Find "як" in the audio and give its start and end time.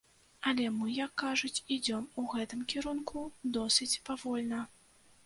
0.99-1.11